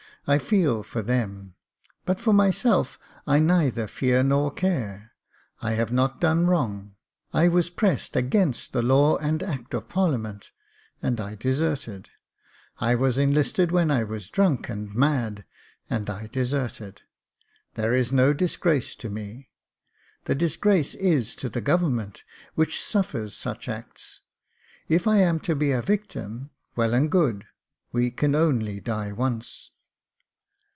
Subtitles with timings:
[0.27, 1.55] "I feel for them,
[2.05, 5.13] but for myself I neither fear nor care.
[5.63, 6.93] I have not done wrong—
[7.33, 10.51] I was pressed against the law and act of parlia ment,
[11.01, 12.09] and I deserted.
[12.79, 15.43] I was enlisted when I was drunk and mad,
[15.89, 17.01] and I deserted.
[17.73, 19.49] There is no disgrace to me;
[20.25, 22.23] the disgrace is to the government,
[22.53, 24.21] which suffers such acts.
[24.87, 27.45] If I am to be a victim, well and good—
[27.91, 29.71] we can only die once."